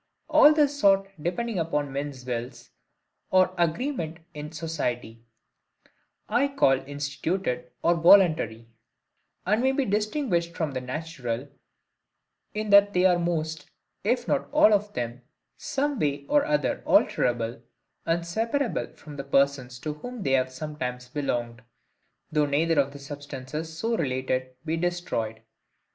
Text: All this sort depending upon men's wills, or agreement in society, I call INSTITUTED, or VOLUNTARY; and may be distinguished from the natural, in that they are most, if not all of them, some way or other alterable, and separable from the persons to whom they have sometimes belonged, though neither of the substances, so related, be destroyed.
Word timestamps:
All 0.29 0.51
this 0.51 0.79
sort 0.79 1.09
depending 1.21 1.59
upon 1.59 1.93
men's 1.93 2.25
wills, 2.25 2.71
or 3.29 3.53
agreement 3.55 4.17
in 4.33 4.51
society, 4.51 5.23
I 6.27 6.47
call 6.47 6.79
INSTITUTED, 6.79 7.69
or 7.83 7.93
VOLUNTARY; 7.93 8.65
and 9.45 9.61
may 9.61 9.71
be 9.73 9.85
distinguished 9.85 10.55
from 10.55 10.71
the 10.71 10.81
natural, 10.81 11.49
in 12.55 12.71
that 12.71 12.93
they 12.93 13.05
are 13.05 13.19
most, 13.19 13.69
if 14.03 14.27
not 14.27 14.49
all 14.51 14.73
of 14.73 14.91
them, 14.93 15.21
some 15.55 15.99
way 15.99 16.25
or 16.27 16.45
other 16.45 16.81
alterable, 16.87 17.61
and 18.03 18.25
separable 18.25 18.87
from 18.95 19.17
the 19.17 19.23
persons 19.23 19.77
to 19.81 19.93
whom 19.93 20.23
they 20.23 20.31
have 20.31 20.51
sometimes 20.51 21.09
belonged, 21.09 21.61
though 22.31 22.47
neither 22.47 22.79
of 22.79 22.91
the 22.91 22.97
substances, 22.97 23.77
so 23.77 23.95
related, 23.95 24.55
be 24.65 24.77
destroyed. 24.77 25.41